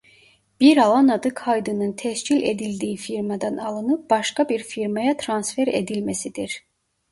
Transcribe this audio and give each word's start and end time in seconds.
Bir 0.59 0.77
alan 0.77 1.07
adı 1.07 1.33
kaydının 1.33 1.93
tescil 1.93 2.43
edildiği 2.43 2.97
firmadan 2.97 3.57
alınıp 3.57 4.09
başka 4.09 4.49
bir 4.49 4.63
firmaya 4.63 5.17
transfer 5.17 5.67
edilmesidir. 5.67 6.63